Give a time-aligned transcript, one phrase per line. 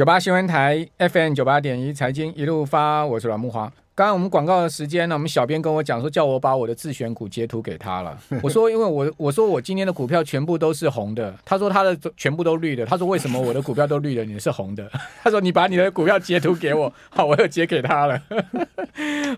[0.00, 3.70] 九八新闻台 FM 九八点一财经一路发，我是阮木华。
[3.94, 8.18] 刚刚我们广告的时间呢，我们小编跟我讲说，叫我把我的自选股截图给他了。
[8.42, 12.86] 我说，因为我我说我今天的股票全部都是红的，他说他的 全部都绿的。
[12.86, 14.90] 他说为什么我的股票都绿的，你是红的？
[15.22, 18.18] 他说你把你的股票截图给我，好，我又截给他了。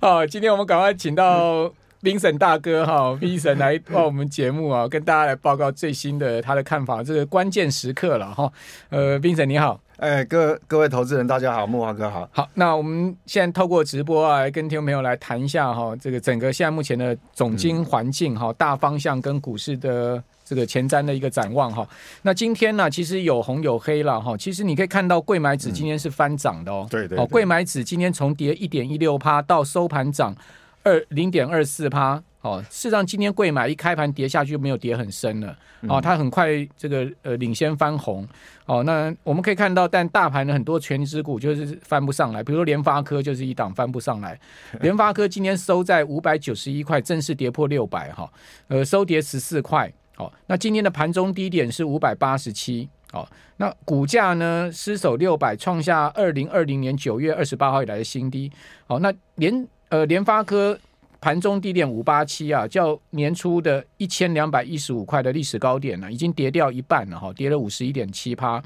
[0.00, 1.68] 好，今天我们赶快请到
[2.02, 8.52] Vincent 大哥哈，Vincent 来报我们节目啊，跟大家来报告最新的他的看法，这个关键时刻了哈。
[8.88, 9.80] 呃，Vincent 你好。
[9.98, 12.28] 哎，各各位投资人，大家好，木华哥好。
[12.32, 21.88] 好，那我们现在透过直播啊，来跟听众朋友来谈一下哈，这个整个现在目前的总经环境哈，大方向跟股市的这个前瞻的一个展望哈。
[22.22, 24.36] 那今天呢，其实有红有黑了哈。
[24.36, 26.84] 其实你可以看到，柜买指今天是翻涨的哦。
[26.90, 27.16] 对对。
[27.16, 30.34] 哦，柜买指今天从跌一点一六趴到收盘涨
[30.82, 32.22] 二零点二四趴。
[32.42, 38.26] 哦，事实上今天贵买一开盘跌下去就没有跌很深了，哦，它很快这个呃领先翻红，
[38.66, 44.36] 哦，那我们可以看到，但大盘的很多权值股就是翻不上来，比如说联发科就是一档翻不上来，
[44.82, 48.28] 联发科今天收在五百九十一块，正式跌破六百哈，
[48.66, 53.24] 呃收跌十四块，哦，那今天的盘中低点是五百八十七，哦，
[53.58, 58.50] 那股价呢失守六百，创下二零二零年九月二十八号以来的新低，
[58.88, 60.78] 哦，那联呃联发科。
[61.24, 68.60] 盘中低点五八七啊，较年初的一千两百一十五块的历史高点呢，已经跌掉一半了哈，跌了五十一点七趴，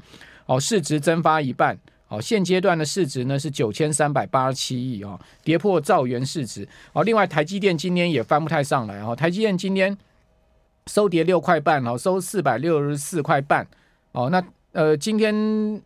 [0.47, 9.95] 哦，市值蒸发一半，哦，现阶段的市值呢是九千三百八十七亿啊，跌破兆元市值，哦，另外台积电今天也翻不太上来哈，台积电今天
[10.87, 13.67] 收跌六块半，哦，收四百六十四块半，
[14.13, 15.79] 哦，那呃今天。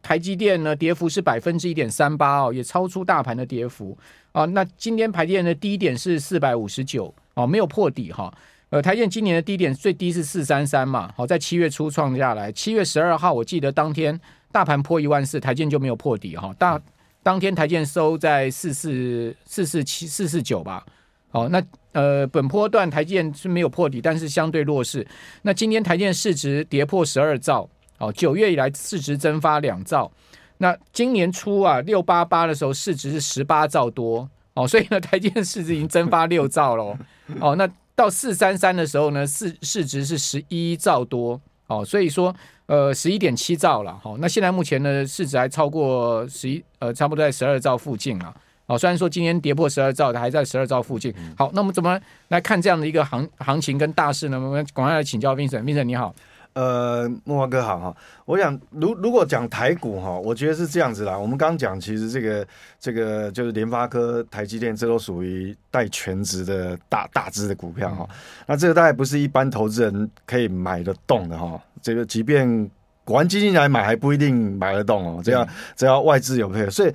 [0.00, 3.96] 台积电呢，跌幅是百分之一点三八哦，也超出大盘的跌幅
[4.32, 4.44] 啊。
[4.46, 8.32] 那今天台积电的低点是四百五十九哦，没有破底哈。
[8.70, 12.52] 呃，台积电今年的低点最低是四三三嘛，好，在七月初创下来。
[12.52, 14.18] 七月十二号，我记得当天
[14.52, 16.54] 大盘破一万四，台积电就没有破底哈。
[16.58, 16.80] 大
[17.22, 20.84] 当天台积电收在四四四四七四四九吧。
[21.30, 25.06] 好，那呃本波段台积电是没有破底，但是相对弱势。
[25.42, 27.68] 那今天台积电市值跌破十二兆。
[27.98, 30.10] 哦，九月以来市值蒸发两兆，
[30.58, 34.28] 那今年初啊六八八的时候市值是十八兆多。
[34.54, 36.98] 哦，所以呢台积电市值已经蒸发六兆了
[37.38, 41.40] 哦，那到四三三的时候呢市市值是十一兆多。
[41.68, 42.34] 哦，所以说
[42.66, 43.92] 呃十一点七兆了。
[44.02, 48.34] 哈，那现在目前呢市值还超过十一呃差不多在十二兆附近了。
[48.66, 51.14] 哦，虽然说今天跌破十二兆，还在十二兆附近。
[51.36, 54.40] 好，那我们怎么来看这样的一个行行情跟大势呢？
[54.40, 56.12] 我们赶快来请教 Vincent，Vincent 你好。
[56.58, 61.16] 呃，木华哥好哈，我想如如果讲台股哈，我觉得是这样子啦。
[61.16, 62.44] 我们刚刚讲，其实这个
[62.80, 68.08] 这个就是联发科、台积电，这都属于带全值的大大只的股票哈。
[68.44, 71.62] 那这个大概不是一般投资人可以买得动的哈。
[71.80, 72.68] 这个即便
[73.04, 75.22] 国安基金来买，还不一定买得动哦。
[75.22, 76.92] 这样只要外资有配合，所以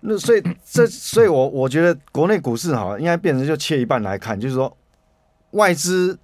[0.00, 4.76] 那所以这所以我我觉得国内股市哈，应该变成就切一半来看，就是说
[5.52, 6.18] 外资。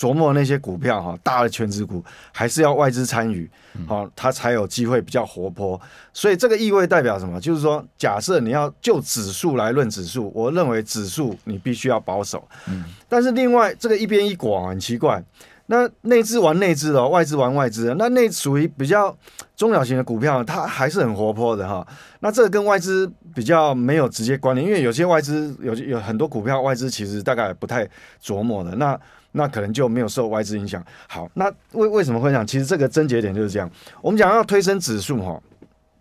[0.00, 2.02] 琢磨那些股票哈，大的全值股
[2.32, 3.48] 还是要外资参与，
[3.86, 5.78] 好，它才有机会比较活泼。
[6.14, 7.38] 所以这个意味代表什么？
[7.38, 12.42] 就是说，假设你要就指数来论指数，我认为指数你必须要保守。
[12.66, 15.22] 嗯，但是另外这个一边一广很奇怪，
[15.66, 19.14] 那内资玩内资的，外资玩外资的，那内属于比较
[19.54, 21.86] 中小型的股票，它还是很活泼的哈。
[22.20, 27.86] 那这个跟外资比较没有直接关联，因为有些外资有有很多股票外资其实大概不太
[28.24, 28.98] 琢磨的那。
[29.32, 30.84] 那可能就没有受外资影响。
[31.08, 32.46] 好，那为为什么会这样？
[32.46, 33.70] 其实这个症结点就是这样。
[34.00, 35.40] 我们讲要推升指数哈，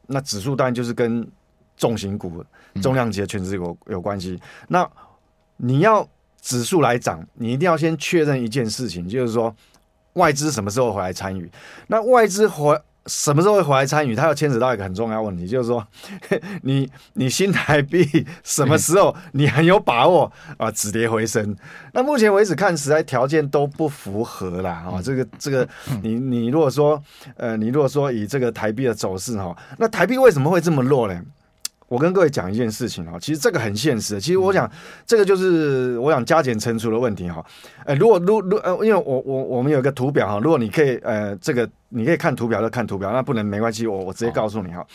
[0.07, 1.27] 那指数当然就是跟
[1.77, 2.43] 重型股、
[2.81, 4.39] 重量级的全值有有关系。
[4.67, 4.89] 那
[5.57, 6.07] 你要
[6.41, 9.55] 指数来涨，你一定要先确认一件事情，就是说
[10.13, 11.49] 外资什么时候回来参与？
[11.87, 12.79] 那外资回。
[13.09, 14.15] 什么时候会回来参与？
[14.15, 15.85] 它要牵扯到一个很重要问题，就是说，
[16.63, 21.55] 你你新台币 什么时候你很有把握啊止跌回升？
[21.91, 25.01] 那目前为止看实在条件都不符合啦啊！
[25.03, 25.67] 这个这个，
[26.03, 27.01] 你你如果说
[27.35, 31.19] 呃，你如果说以这个台币的走势哈，那台币为什么会这么弱呢？
[31.89, 34.21] 我跟各位讲一件事情哈，其实这个很现实。
[34.21, 34.71] 其实我想，
[35.05, 37.43] 这个就是我想加减乘除的问题哈。
[37.83, 44.85] 呃，如果如如呃，因为我我我们有一个图表哈，如果你可以呃，这个你可以看图表就看图表，那不能没关系，我我直接告诉你哈。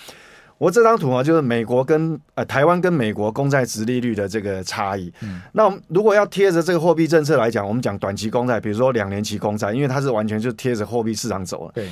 [0.56, 5.12] 我这张图啊，就是美国跟呃台湾跟美国公债殖利率的这个差异。
[5.50, 11.72] 那我们如果要贴着这个货币政策来讲，我们讲短期公债，比如说两年期公债，因为它是完全就贴着货币市场走了。
[11.74, 11.88] 对。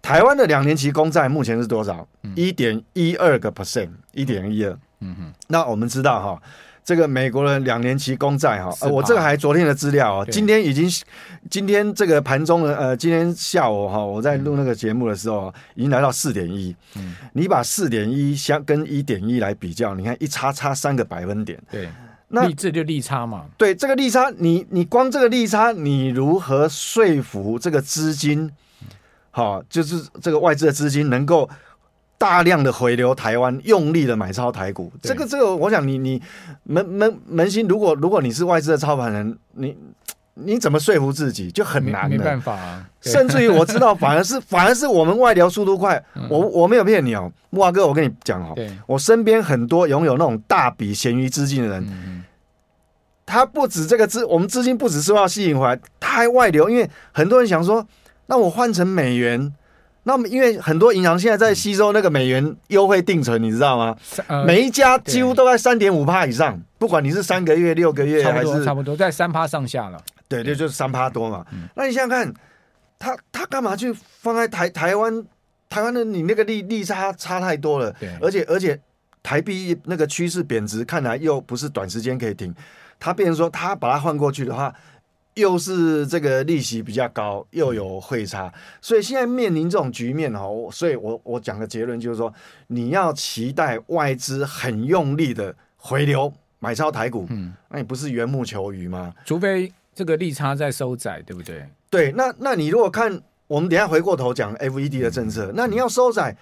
[0.00, 2.06] 台湾的两年期公债目前是多少？
[2.34, 4.78] 一点一二个 percent，一点一二。
[5.00, 5.32] 嗯哼。
[5.48, 6.42] 那我们知道哈，
[6.84, 10.88] 这个美国的两年期公债哈，呃，我这个还昨天的资料哦，今天已经，
[11.50, 16.74] 今天这个盘中的呃，今天下午哈，我在录那个节目的时候，已经来到四点一。
[16.96, 21.60] 嗯，你把四点一相跟一点一来比较，你看一差差三个百分点。
[21.70, 21.88] 对，
[22.28, 23.44] 那这就利差嘛。
[23.58, 28.50] 对，这个利差，你你光这个利差，你如何说服这个资金？
[29.38, 31.48] 好，就是这个外资的资金能够。
[32.20, 36.20] 大量的回流台湾，用力的买超台股，这个这个，我想你你
[36.68, 39.76] 扪扪扪心，如果如果你是外资的操盘人，你
[40.34, 42.84] 你怎么说服自己就很难，没办法啊。
[43.00, 48.52] 甚至于我知道，反而是反而是我们外流速度快，我我没有骗你哦，木华哥，我跟你讲哦，
[48.88, 52.24] 我身边很多拥有那种大笔闲余资金的人，
[53.24, 57.86] 他不止这个资，我们资金不只是要吸引回来，他还外流，因为很多人想说，
[58.28, 59.52] 那我换成美元。
[60.04, 63.94] 那么，因为很多银行现在在吸收那个美元优惠定存，你知道吗？
[64.26, 70.02] 呃、每一家几乎都在三点五趴以上，不管你是三个月、六个月，还是差不多在三趴上下了。
[70.26, 71.44] 对对，就是三趴多嘛。
[71.52, 72.34] 嗯、那你想想看，
[72.98, 75.22] 他他干嘛去放在台台湾？
[75.68, 78.80] 台湾的你那个利利差差太多了，对而且而且
[79.22, 82.54] 台币那个趋势贬值，看来又不是短时间可以停。
[82.98, 84.74] 他变成说，他把它换过去的话。
[85.38, 92.32] 又是这个利息比较高，又有汇差，所以现在面临这种局面哦，所以我我讲的结论就是说，
[92.66, 99.14] 你要期待外资很用力的回流买超台股，嗯，那你不是缘木求鱼吗？
[99.24, 101.66] 除非这个利差在收窄，对不对？
[101.88, 106.36] 对，那那你如果看我们等一下回过头讲 FED 的政策，嗯、那你要收窄。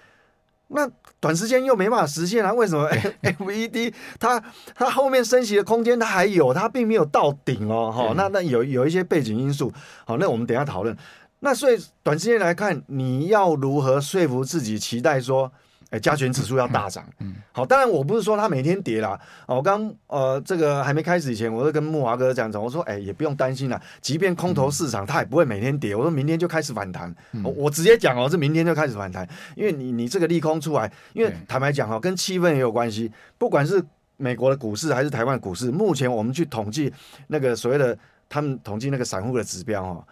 [0.68, 0.88] 那
[1.20, 2.52] 短时间又没办法实现啊？
[2.52, 2.88] 为什么？
[3.22, 4.42] FED 它
[4.74, 7.92] 它后面升息的空间它还有，它并没有到顶哦。
[7.94, 9.72] 哈、嗯，那那有有一些背景因素。
[10.04, 10.96] 好，那我们等一下讨论。
[11.40, 15.52] 那所以短时间来看，你要如何说服自己期待说？
[15.90, 33.80] 哎，加权指数要大涨，嗯，好，当然我不是说它每天跌啦，哦我刚呃这个还没开始以前，我就跟木华哥讲讲，我说哎也不用担心啦，即便空头市场它也不会每天跌，我说明天就开始反弹，嗯、我直接讲哦，是明天就开始反弹，因为你你这个利空出来，因为坦白讲哈，跟气氛也有关系，不管是
[34.16, 36.92] 美国的股市还是台湾的股市，目前我们去统计
[37.28, 37.96] 那个所谓的
[38.28, 40.04] 他们统计那个散户的指标哦，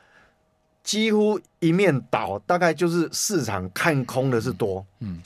[0.84, 5.20] 几乎一面倒，大概就是市场看空的是多，嗯。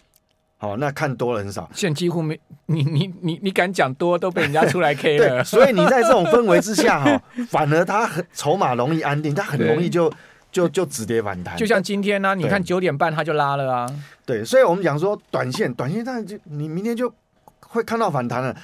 [0.60, 10.12] 好，那看多了很少，现在几乎没你你你你敢讲多都被人家出来 K 了，所以你在这种氛围之下 哈，反而它很筹码容易安定，它很容易就
[10.50, 11.56] 就就止跌反弹。
[11.56, 13.87] 就像今天呢、啊，你看九点半它就拉了啊。
[14.26, 17.12] 对，所以我们讲说短线，短线上就你明天就
[17.60, 18.55] 会看到反弹了。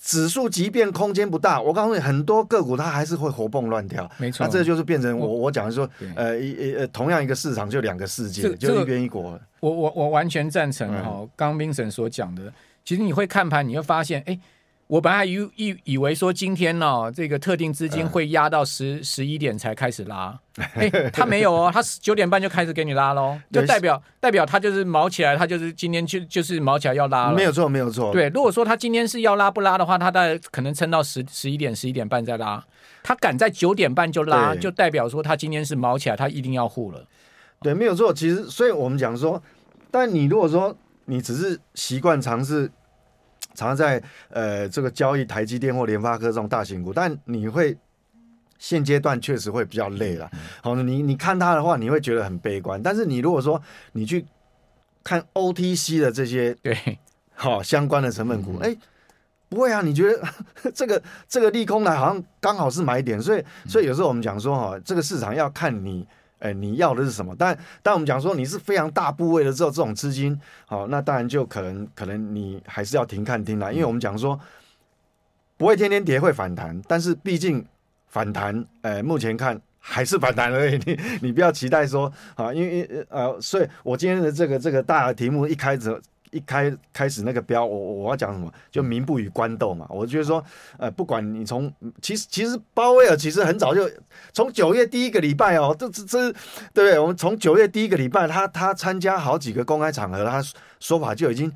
[0.00, 4.08] 指数即便空间不大，我告诉你，很多个股它还是会活蹦乱跳。
[4.16, 9.38] 没错，那这就是变成我我讲的说，呃一呃同样一个市场就两个世界，就一边一国。
[9.60, 12.52] 我我我完全赞成哈，刚冰神所讲的，
[12.84, 14.38] 其实你会看盘，你会发现，哎。
[14.88, 20.36] 我本来以以以为说今天呢、哦，这个特定资金会压到十十一点才开始拉，
[20.74, 28.10] 哎，他没有哦，他九点半就开始给你拉喽， 就代表代表他就是毛起来，他就是今天就就是毛起来要拉了，没有错，没有错。
[28.12, 32.64] 对，如果说他今天是要拉不拉的话，他大概可能撑到十十一点十一点半再拉，
[33.02, 37.04] 他敢在九点半就拉，就代表说他今天是毛起来，他一定要护了。
[37.60, 38.10] 对，没有错。
[38.10, 39.42] 其实，所以我们讲说，
[39.90, 40.74] 但你如果说
[41.04, 42.70] 你只是习惯尝试。
[43.58, 44.00] 常常在
[44.30, 47.76] 呃这个交易台积电或联发科这种大型股，但你会
[48.56, 50.30] 现阶段确实会比较累了。
[50.62, 52.80] 好，你你看它的话，你会觉得很悲观。
[52.80, 53.60] 但是你如果说
[53.90, 54.24] 你去
[55.02, 56.78] 看 OTC 的这些对
[57.34, 58.76] 好相关的成分股，哎，
[59.48, 59.82] 不会啊？
[59.82, 60.22] 你觉得
[60.72, 66.06] 这个这个利空来好像刚好是买点，所以所以有时候我们讲说哈，这个市场要看你。
[66.38, 67.34] 哎，你要的是什么？
[67.38, 74.38] 但但我们讲说你是非常大部位的这种这种资金，好，那当然就可能可能你还是要停看停了，因为我们讲说
[75.56, 77.64] 不会天天跌，会反弹，但是毕竟
[78.06, 86.00] 反弹，哎，目前看还是反弹而已，你你不要期待说啊，因为呃，所以我今天的这个这个大的题目一开始。
[86.30, 88.52] 一开开始那个标，我我要讲什么？
[88.70, 89.86] 就民不与官斗嘛。
[89.88, 90.44] 我觉得说，
[90.78, 93.90] 呃，不管你从其实其实鲍威尔其实很早就
[94.32, 96.32] 从九月第一个礼拜哦，这这这，
[96.72, 96.98] 对不对？
[96.98, 100.42] 我们从九月第一个礼拜，他他参加好几个公开场合，他
[100.80, 101.52] 说法就已经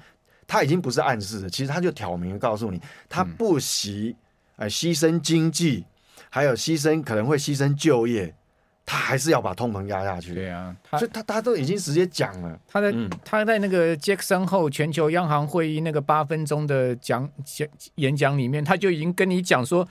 [0.47, 4.17] 他已经不是暗示了，其实他就挑明告诉你，他不惜
[4.57, 5.85] 呃牺牲经济，
[6.31, 8.35] 还有牺牲可能会牺牲就业。
[8.93, 10.35] 他还是要把通膨压下去。
[10.35, 12.59] 对啊，所以他他都已经直接讲了。
[12.69, 19.89] 他在、嗯、他在那个杰克森后全球央行会议那个八分钟的讲讲演讲里面，他就已经跟你讲说，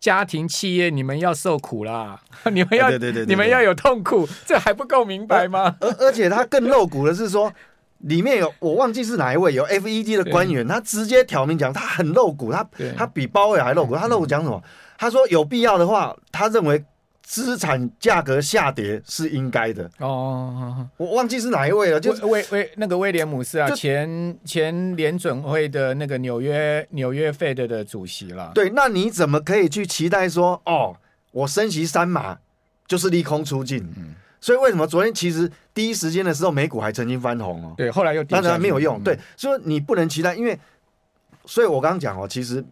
[0.00, 2.18] 家庭企业你们要受苦啦，
[2.50, 5.76] 你们要对对对，你们要有痛苦，这还不够明白吗？
[5.80, 7.52] 而而且他更露骨的是说，
[7.98, 13.94] 里面有我忘记是哪一位有 FED 的官员，他直接挑明讲，他很露骨，他他比鲍威尔还露骨。
[13.94, 14.62] 他露骨讲什么？
[14.96, 16.82] 他说有必要的话，他认为
[17.28, 19.88] 资产价格下跌是应该的。
[19.98, 28.50] 哦，我忘记是哪一位了，就威威那个威廉姆斯啊，前前联准会的那个纽约纽约 Fed 的主席了。
[28.54, 30.96] 对，那你怎么可以去期待说，哦，
[31.32, 32.38] 我升息三码
[32.86, 33.86] 就是利空出尽？
[33.98, 34.14] 嗯。
[34.40, 37.74] 所以为什么昨天其实第一时间的时候美股还曾经翻红哦？
[37.76, 39.02] 对，后来又当然没有用。
[39.02, 40.58] 对，所以你不能期待，因为，
[41.44, 42.64] 所以我刚刚讲哦，其实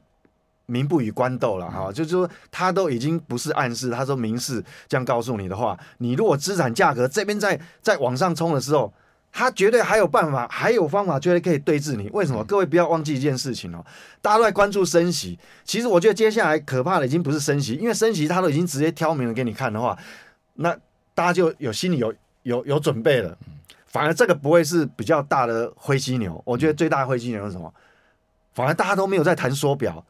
[0.67, 8.93] 民不与官斗了哈，就是说他都已经不是暗示，他说明示这样告诉你的话，你如果资产价格这边在在往上冲的时候，
[9.33, 12.09] 他绝对还有办法，还有方法，绝对可以对峙你。
[12.13, 12.45] 为什么？
[12.45, 13.85] 各位不要忘记一件事情哦，
[14.21, 19.99] 大家都在关注升息，其实我觉得接下来可怕的已经不是升息，因为升息他都已经直接挑明了给你看的话，
[20.55, 20.77] 那。
[21.17, 23.35] 大家就有心里有有有准备了，
[23.87, 26.39] 反而这个不会是比较大的灰犀牛。
[26.45, 27.73] 我觉得最大的灰犀牛是什么？
[28.53, 30.05] 反而大家都没有在谈缩表。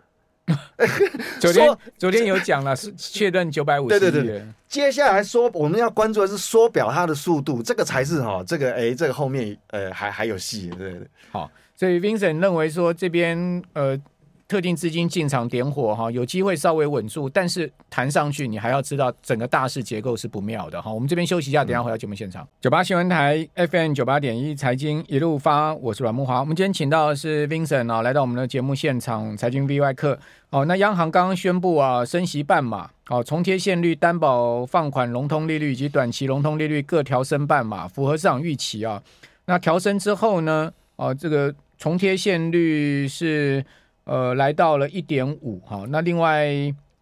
[1.41, 3.99] 昨天昨天有讲了，是确认九百五十亿。
[3.99, 10.69] 对对对，接下来缩我们要关注的是缩表它的速度，这个才是哈，这个哎，这个后面呃还还有戏。
[10.71, 14.01] 对对对，好，所以 Vincent 认为说这边呃。
[14.49, 20.93] 特定资金进场点火哈，有机会稍微稳住，但是弹上去你还要知道整个大势结构是不妙的哈。
[20.93, 22.47] 我们这边休息一下，等下回到节目现场。
[22.61, 26.39] 九八新闻台 FM 九八点一财经一路发，我是阮木华。
[26.39, 30.17] 我们今天请到的是 Vincent 啊，来到我们的节目现场，财经 V 外客
[30.51, 30.65] 哦。
[30.65, 39.03] 那央行刚刚宣布啊，升息半码哦，重贴现率、担保放款融通利率以及短期融通利率各调升半码，符合市场预期啊。
[39.47, 43.65] 那调升之后呢，哦，这个重贴现率是。
[44.07, 46.49] 呃，来到了一点五，哈，那另外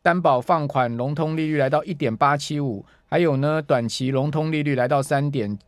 [0.00, 5.58] 担保放款融通利率来到一点八七五，还有呢，短期融通利率来到三点，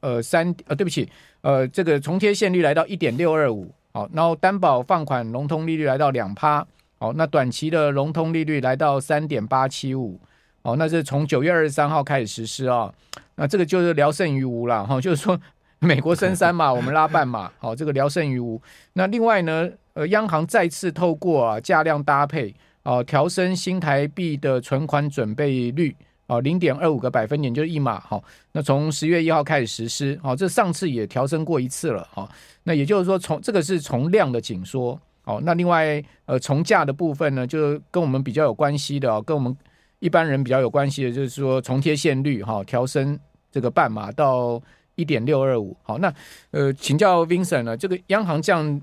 [0.00, 1.08] 呃，三，呃，对不起，
[1.42, 6.66] 呃，这个重贴现率来到一点六二五，好，然后担保放款融通利率来到两趴，
[6.98, 10.18] 好，那短期的融通利率来到三点八七五，
[10.62, 12.92] 好，那是从九月二十三号开始实施啊，
[13.36, 15.40] 那这个就是聊胜于无了，哈，就是说
[15.78, 18.60] 美国升三嘛，我们拉半码，好，这个聊胜于无。
[18.94, 19.70] 那另外呢？
[20.00, 25.94] 呃，央行再次透过啊价量搭配啊调升新台币的存款准备率
[26.26, 28.18] 啊零点二五个百分点，就是一码哈。
[28.50, 32.26] 那从十月一号开始实施，好，这上次也调升过一次了哈。
[32.62, 35.38] 那也就是说，从这个是从量的紧缩哦。
[35.44, 39.54] 那另外呃从价的部分呢，就跟我们比较有关系的哦，跟我们
[39.98, 43.20] 一般人比较有关系的，就是说重贴现率哈调升
[43.52, 44.58] 这个半码到
[44.94, 45.76] 一点六二五。
[45.82, 46.10] 好，那
[46.52, 48.80] 呃请教 Vincent 呢，这个央行这样。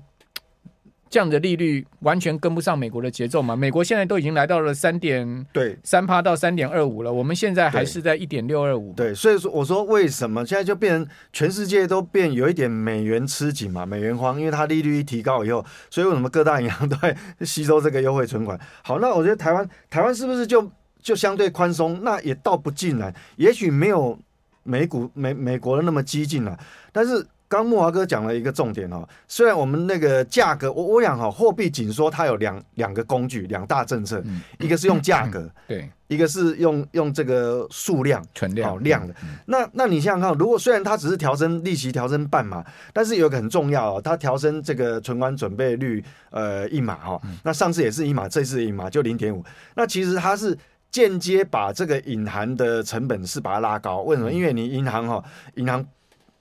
[1.10, 3.56] 这样的利率完全跟不上美国的节奏嘛？
[3.56, 8.92] 美国现在都已经来到了三点对三趴到三点二五了，我们现在还是在一点六二五。
[8.92, 13.86] 对，所以说我说为什么现在就变成全世界都变有一点美元吃紧嘛？
[13.86, 18.58] 美元荒，因为它利率一提高以后，所以为什么各大银行都在吸收这个优惠存款？
[18.82, 22.00] 好，那我觉得台湾台湾是不是就就相对宽松？
[22.02, 24.18] 那也倒不尽然，也许没有
[24.62, 26.58] 美股美美国的那么激进了，
[26.92, 27.26] 但是。
[27.48, 34.22] 刚木华哥讲了一个重点哦，虽然我们那个价格，我我想哈，货币紧缩它有两两个工具，两大政策，
[34.58, 39.14] 一个是用价格，对，一个是用用这个数量，存量，好量的。
[39.46, 42.62] 那那你想想看，如果虽然它只是调升利息调升半码，
[42.92, 49.42] 但是有一个很重要哦，它调升这个存款准备率呃一码哈，那上次也是一码，这次一码就零点五，
[49.74, 50.54] 那其实它是
[50.90, 54.30] 间接把这个隐含的成本是把它拉高，为什么？
[54.30, 55.24] 因为你银行哈，
[55.54, 55.82] 银行。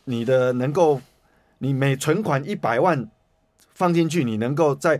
[0.09, 1.01] 你的能够，
[1.57, 3.05] 你每存款一百万
[3.73, 4.99] 放进去，你能够再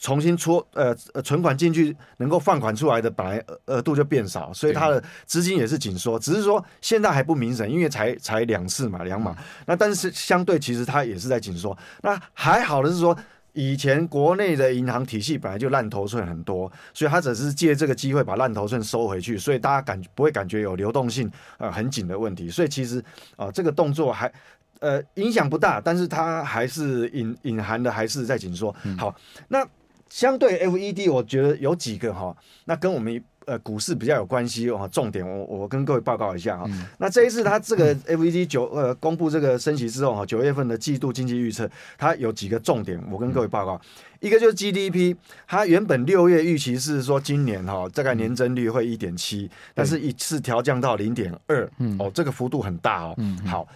[0.00, 6.18] 重新出呃存款进去，能够放款出来的本来额度就变少，所以它的资金也是紧缩。
[6.18, 9.36] 只是说现在还不明显，因为才才两次嘛，两码。
[9.66, 11.76] 那但是相对其实它也是在紧缩。
[12.00, 13.16] 那还好的是说，
[13.56, 22.48] 以前国内的银行体系本来就烂头寸很多，所以他只是借这个机会把烂头寸收回去，所以大家感不会感觉有流动性呃很紧的问题。
[22.50, 23.02] 所以其实
[23.36, 24.32] 啊、这个动作还。
[24.78, 28.70] 呃，影响不大，但是它还是隐隐含的，还是在紧缩。
[28.98, 29.12] 好，
[29.48, 29.66] 那
[30.10, 32.36] 相对 FED，我觉得有几个哈，
[32.66, 34.86] 那跟我们呃股市比较有关系哦。
[34.92, 36.64] 重点我我跟各位报告一下哈。
[36.68, 43.80] 嗯、那这一次它这个 FED 九呃公布这个升息之后哈，九月份的季度经济预测，它有几个重点，我跟各位报告。
[43.82, 53.14] 嗯、一个就是 GDP，它原本六月预期是说今年哈大概年增率会一点七，但是一次调降到零点二，哦，这个幅度很大哦。
[53.16, 53.66] 嗯，好。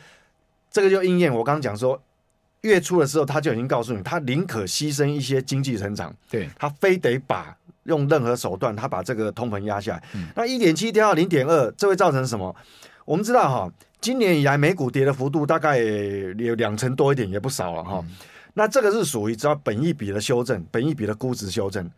[0.72, 2.00] 这个就应验我刚刚讲说，
[2.60, 7.52] 月初的时候他就已经告诉你，他宁可牺牲一些经济成长，对，他非得把
[7.84, 10.02] 用任何手段，他把这个通膨压下来。
[10.14, 12.54] 嗯、那一点七跌到零点二，这会造成什么？
[13.04, 18.00] 我们知道哈，今年以来美股跌的幅度大概有两成多一点，也不少了哈。
[18.02, 18.16] 嗯、
[18.54, 21.90] 那这个是属于只要本一比的修正，本一比的估值修正。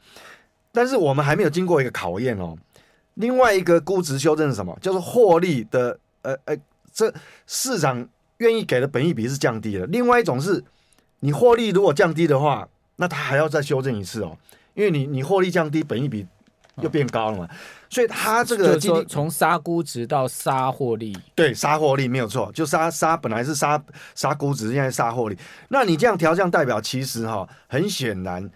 [0.71, 2.57] 但是我们还没有经过一个考验哦。
[3.15, 4.75] 另外一个估值修正是什么？
[4.81, 6.57] 就是获利的，呃呃，
[6.95, 7.13] 这
[7.47, 8.09] 市场
[8.39, 9.85] 愿意给的本益比是降低了。
[9.87, 10.65] 另外一种是，
[11.21, 14.35] 你获利如果降低的话，那它还要再修正一次哦，
[14.75, 16.27] 因为你你获利降低，本益比
[16.81, 17.45] 又变高了嘛。
[17.45, 17.51] 哦、
[17.91, 23.83] 所以它这个就是从杀估值到杀获利，对，杀获利没有错，就杀杀本来是杀
[24.15, 25.37] 杀估值，现在杀获利。
[25.69, 28.51] 那你这样调降代表，其实哈、哦，很显然。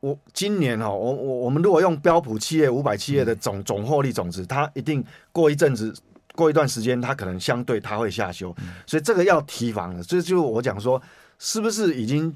[0.00, 5.94] 我今年哈，我我我们如果用标普企业五百企业的总、嗯、总获利总值，它一定过一阵子，
[6.34, 10.02] 过一段时间，它可能相对它会下修，嗯、所以这个要提防的。
[10.02, 11.00] 所以就我讲说，
[11.38, 12.34] 是不是已经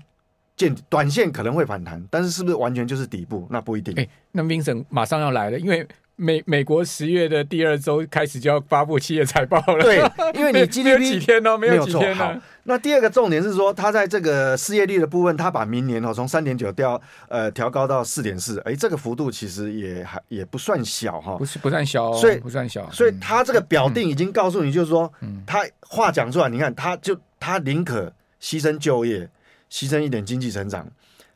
[0.57, 3.95] 见短线可能会反弹，但是是不是完全就是底部，那不一定。
[3.97, 5.87] 哎、欸，那 Vincent 马上要来了，因为。
[6.19, 9.83] 美美国十月的第二周开始就要发布企业财报了。
[9.83, 9.99] 对，
[10.33, 11.59] 因为你 GDP 几天呢？
[11.59, 12.41] 没有几天呢。
[12.63, 16.99] 那第二个重点是说，它在这个失业率的部分，它把明年哦从三点九调
[17.29, 22.91] 呃调高到四点四，哎，这个幅度其实也还也不算小哈，不是不算小，所以不算小。
[22.91, 25.13] 所以它这个表定已经告诉你，就是说，
[25.47, 28.11] 他话讲出来，你看，他就他宁可
[28.41, 29.29] 牺牲就业，
[29.70, 30.87] 牺牲一点经济成长，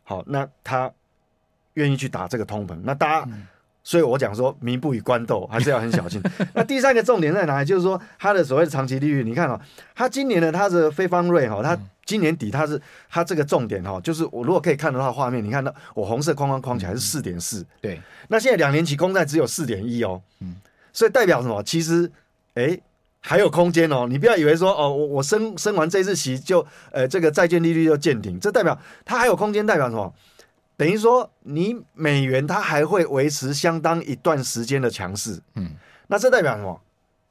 [0.02, 0.90] 好，那他
[1.74, 3.28] 愿意去打这个通膨，那大家。
[3.82, 6.20] 所以我讲说，民不与官斗，还是要很小心。
[6.54, 7.64] 那第三个重点在哪里？
[7.64, 9.58] 就是说，它的所谓的长期利率，你看哦，
[9.94, 17.98] 它今年的它的非方瑞哈，它今年底它是它这个重点哈，就是我如果可以看得到画面，你看到我红色框框框起来是四点四，对。
[18.28, 20.56] 那现在两年期公债只有四点一哦，嗯，
[20.92, 21.62] 所以代表什么？
[21.62, 22.12] 其实
[22.54, 22.78] 哎
[23.20, 30.12] 还有空间哦，你不要以为说哦，我我升升完这次息就呃这个债券利率就见顶，这代表它还有空间，代表什么？
[30.76, 35.72] 等于说，你美元它还会维持相当一段时间的强势，嗯，
[36.06, 36.80] 那这代表什么？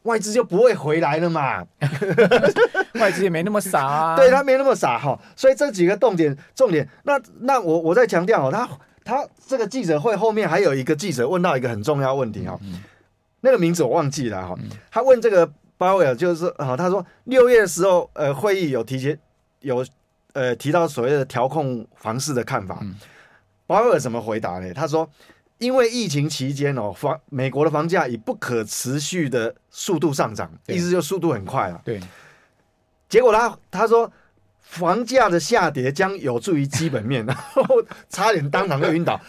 [0.03, 1.65] 外资就不会回来了嘛？
[3.01, 5.19] 外资也没那么傻啊，对，他没那么傻哈。
[5.36, 8.69] 所以这几个重点，重点，那那我我再强调哦，他
[9.03, 12.81] 他这个记者会后面还有一个记者问到一个很重要问题哈，嗯、
[13.41, 19.17] 那个名字我忘记了哈，嗯、他问这个鲍威尔就是啊，他说六月的时候，呃，会议有提前
[19.62, 19.83] 有
[20.33, 22.77] 呃提到所谓的调控房市的看法。
[22.83, 22.93] 嗯
[23.65, 24.74] 鲍威尔怎么回答呢？
[24.74, 25.07] 他说
[25.59, 31.80] ：“因为疫情期间哦，房美国的房价以不可持续的速度上涨，意思就速度很快啊。
[31.86, 31.99] 对，
[33.08, 34.12] 结果他他说，
[34.60, 37.63] 房价的下跌将有助于基本面，然后
[38.10, 39.21] 差点当场就晕倒。”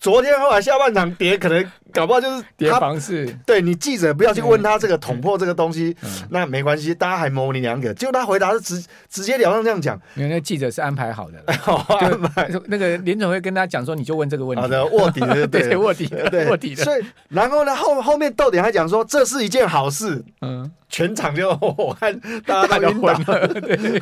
[0.00, 3.26] 昨天后来下半场跌，可能搞不好就是跌房市。
[3.44, 5.96] 对，你记者不要去问他这个捅破这个东西，
[6.30, 7.92] 那没关系，大家还模棱两可。
[7.94, 11.42] 结果他回答是直直截了当这样讲，因为那记者是安排好的，
[11.98, 14.62] 安排那个联总会跟他讲说，你就问这个问题。
[14.62, 16.84] 好的，卧底的， 对，卧底的， 对，卧底的。
[16.84, 20.24] 所以然后呢，后后面逗点还讲说，这是一件好事。
[20.42, 23.48] 嗯，全场就我看大家都晕倒了。
[23.48, 24.00] 对，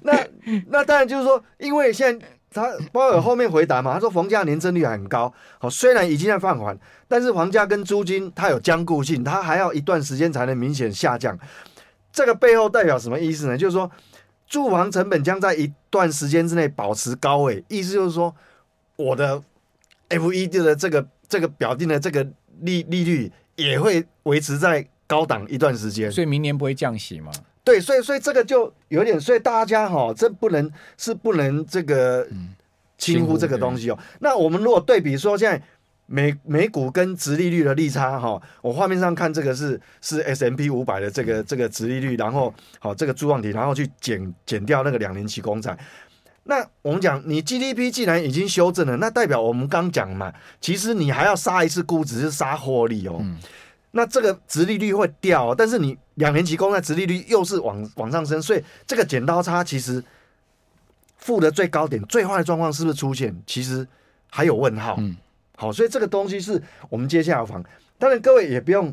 [0.00, 0.18] 那
[0.70, 2.26] 那当然就是说，因为现在。
[2.54, 11.36] 他鲍尔后面回答嘛，他说房价年增率很高，好，虽然已经在放缓，但是房价跟租金它有僵固性，它还要一段时间才能明显下降。
[12.12, 13.58] 这个背后代表什么意思呢？
[13.58, 13.90] 就是说，
[14.46, 18.32] 住房成本将在一段时间之内保持高位，意思就是说，
[18.94, 19.42] 我的
[20.10, 22.24] FED 的这个这个表定的这个
[22.60, 27.32] 利利率也会维持在高档一段时间，所以明年不会降息吗？
[27.64, 32.26] 对，所以所以这个就有点，所以大家哈、哦，这不能是不能这个
[32.98, 33.98] 轻忽这个东西哦。
[34.20, 35.60] 那我们如果对比说，现在
[36.04, 45.74] 美美股跟殖利率的利差哈、哦，我画面上看这个是是 S M P 五百的这个这个殖利率，然后好、哦、这个柱状体，然后去减减掉那个两年期公债。
[46.42, 53.16] 那我们讲，你 GDP 既然已经修正了，那代表我们刚讲嘛，其实你还要杀一次估值，是杀获利哦。
[53.20, 53.38] 嗯
[53.96, 60.02] 那这个殖利率会掉，但是你两年期公债殖利率又是往往上升，所以这个剪刀差其实
[61.16, 63.32] 负的最高点，最坏的状况是不是出现？
[63.46, 63.86] 其实
[64.28, 64.96] 还有问号。
[64.98, 65.16] 嗯，
[65.56, 67.64] 好，所以这个东西是我们接下来防。
[67.96, 68.92] 当然，各位也不用，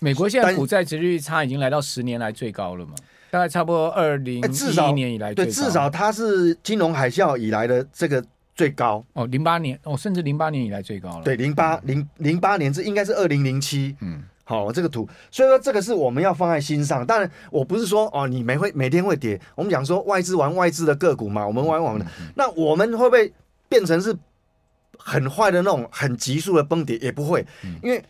[0.00, 2.94] 美国现在股债殖利率差已经来到十年来最高了嘛？
[3.30, 8.24] 大概差不多二零一一年以来最高，对，至少它是金融海啸以来的这个。
[8.54, 11.24] 最高哦，零八年哦，甚至零八年以来最高了。
[11.24, 13.96] 对，零八零零八年这应该是二零零七。
[14.00, 17.06] 嗯，好，这个图，所以说这个是我们要放在心上。
[17.06, 19.40] 当然，我不是说哦，你每会每天会跌。
[19.54, 22.06] 我们讲说外资玩外资的个股嘛，我们玩我们的。
[22.34, 23.32] 那我们会不会
[23.66, 24.14] 变成是
[24.98, 26.98] 很坏的那种很急速的崩跌？
[26.98, 28.04] 也不会，嗯、因为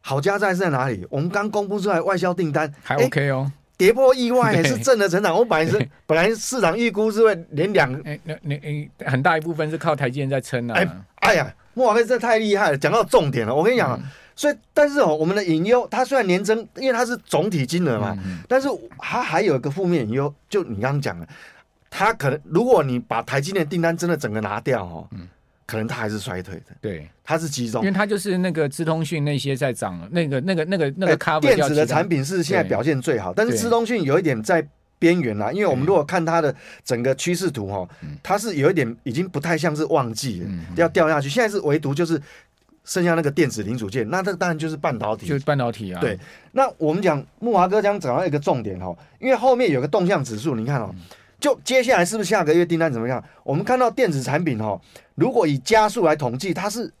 [0.00, 1.06] 好家在是在哪里？
[1.08, 3.48] 我们刚公布出来外销订单还 OK 哦。
[3.76, 5.32] 跌破意外也是正的成长。
[5.32, 10.74] 我本来是本来市场预估是会连两，哎，那那哎，很大一部分是靠台积电在撑啊。
[10.74, 10.88] 哎，
[11.20, 13.54] 哎呀，莫华哥这太厉害了，讲到重点了。
[13.54, 13.96] 我跟你讲，
[14.38, 21.26] 所以但是哦，我们的隐忧，它虽然年增，因为它是总体金额嘛，但是它还有一个负面隐忧，就你刚刚讲的，
[21.90, 25.08] 它可能如果你把台积电订单真的整个拿掉哦。
[25.10, 25.28] 嗯。
[25.66, 34.66] 可能它还是衰退的，对，它是集中，因为它就是那个资通讯那些在涨，那个那个那个那个卡电子的产品是现在表现最好，但是资通讯有一点在
[34.98, 37.86] 边缘啦，因为我们如果看它的整个趋势图哈，
[38.22, 42.18] 它是有一点已经不太像是旺季了，要掉下去，现在是唯独就是
[42.88, 46.18] 剩下那个电子零组件，那这当然就是半导体，就是半导体啊，对，
[46.52, 50.92] 那我们讲木华哥将讲到一个重点哈，因为后面有个动向指数，你看哦。
[51.40, 53.22] 就接下来是不是下个月订单怎么样？
[53.44, 54.80] 我们看到电子产品哦，
[55.14, 56.92] 如果以加速来统计，它是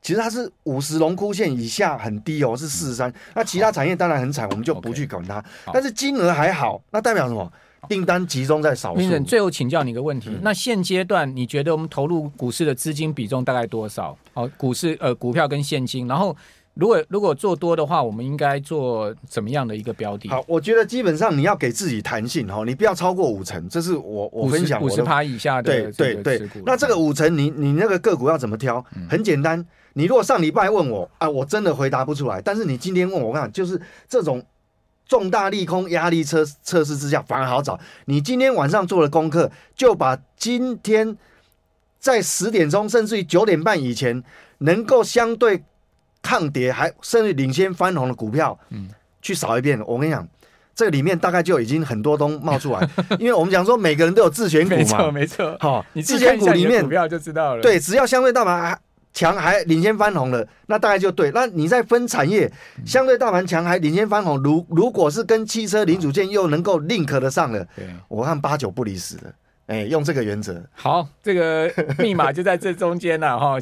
[0.00, 3.12] 其实它是五十龙枯线以下很低哦，是四十三。
[3.34, 5.44] 那其他产业当然很惨，我们就不去管它。
[5.72, 7.52] 但是金额还好，那代表什么？
[7.88, 9.20] 订单集中在少数。
[9.20, 14.16] 最后请教你一个问题：那现阶段你觉得我们投入股市的资金比重大概多少？
[14.32, 16.36] 好，股市呃股票跟现金，然后。
[16.74, 20.28] 如果如果做多的话，我们应该做怎么样的一个标的？
[20.28, 25.90] 好，我觉得基本上你要给自己弹性哈，你不要超过五成，这是我我分享五十趴以下的。
[25.92, 28.82] 对对对，那这个五成，你你那个个股要怎么挑？
[29.10, 29.62] 很简单，
[29.94, 32.40] 你如果上礼拜问我啊，我真的回答不出来。
[32.40, 34.42] 但是你今天问我，我看就是这种
[35.10, 37.78] 重大利空压力测测试之下，反而好找。
[38.04, 41.18] 你今天晚上做了功课，就把今天
[41.98, 44.22] 在十点钟甚至于九点半以前
[44.58, 45.64] 能够相对。
[46.22, 48.90] 抗跌还甚至领先翻红的股票，嗯，
[49.22, 49.82] 去扫一遍。
[49.86, 50.28] 我跟你讲，
[50.74, 52.86] 这个里面大概就已经很多都冒出来，
[53.18, 55.56] 因为我们讲说每个人都有自选股嘛，没错，没错。
[55.60, 57.62] 好，你自选股里面股票就知道了。
[57.62, 58.78] 对，只要相对大盘还
[59.12, 61.30] 强还领先翻红了，那大概就对。
[61.32, 62.50] 那你再分产业，
[62.86, 69.34] 相对大盘强还领先翻红，如如果是跟汽车零组件又能够 link 得上了，对，我看八九不离十的。
[69.66, 70.60] 哎，用这个原则。
[70.72, 73.56] 好，这个密码就在这中间了哈。